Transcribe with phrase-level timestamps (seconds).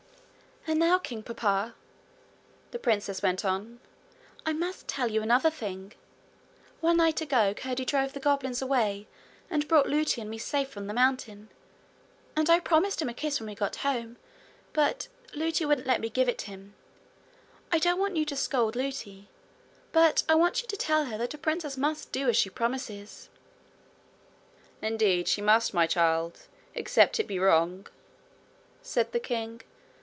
[0.67, 1.73] 'And now, king papa,'
[2.69, 3.79] the princess went on,
[4.45, 5.93] 'I must tell you another thing.
[6.81, 9.07] One night long ago Curdie drove the goblins away
[9.49, 11.49] and brought Lootie and me safe from the mountain.
[12.35, 14.17] And I promised him a kiss when we got home,
[14.71, 16.75] but Lootie wouldn't let me give it him.
[17.71, 19.29] I don't want you to scold Lootie,
[19.91, 23.29] but I want you to tell her that a princess must do as she promises.'
[24.79, 26.41] 'Indeed she must, my child
[26.75, 27.87] except it be wrong,'
[28.83, 29.61] said the king.